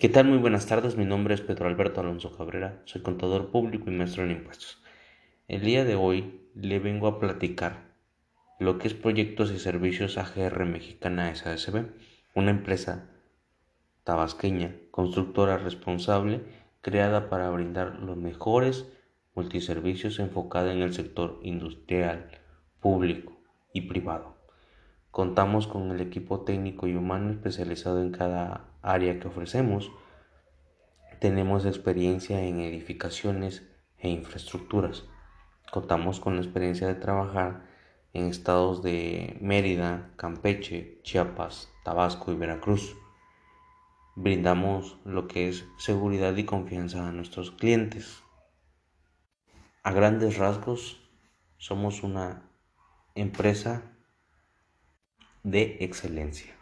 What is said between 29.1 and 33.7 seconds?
que ofrecemos. Tenemos experiencia en edificaciones